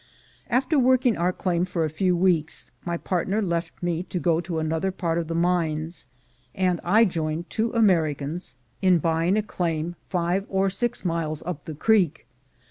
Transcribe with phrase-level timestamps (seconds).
[0.49, 4.57] After working our claim for a few* weeks, my partner left me to go to
[4.57, 6.07] another part of the mines,
[6.55, 10.69] and I joined two Americans in buying a claim five 156 THE GOLD HUNTERS or
[10.71, 12.25] six miles up the creek.